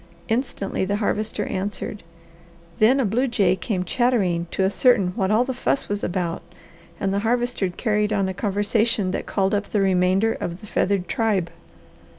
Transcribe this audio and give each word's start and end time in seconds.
Instantly 0.29 0.83
the 0.83 0.95
Harvester 0.95 1.45
answered. 1.45 2.01
Then 2.79 2.99
a 2.99 3.05
blue 3.05 3.27
jay 3.27 3.55
came 3.55 3.83
chattering 3.83 4.47
to 4.49 4.63
ascertain 4.63 5.09
what 5.09 5.29
all 5.29 5.43
the 5.43 5.53
fuss 5.53 5.87
was 5.89 6.03
about, 6.03 6.41
and 6.99 7.13
the 7.13 7.19
Harvester 7.19 7.69
carried 7.69 8.11
on 8.11 8.27
a 8.27 8.33
conversation 8.33 9.11
that 9.11 9.27
called 9.27 9.53
up 9.53 9.65
the 9.65 9.79
remainder 9.81 10.33
of 10.33 10.59
the 10.59 10.65
feathered 10.65 11.07
tribe. 11.07 11.51